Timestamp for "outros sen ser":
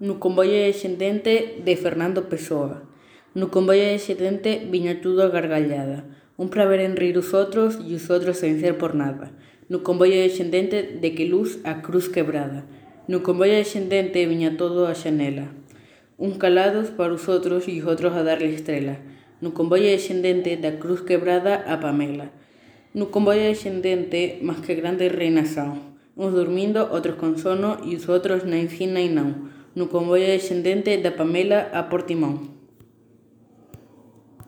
8.10-8.74